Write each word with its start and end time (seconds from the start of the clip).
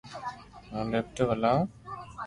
ھون 0.71 0.85
ليپ 0.91 1.07
ٽاپ 1.15 1.29
ھلاو 1.33 1.59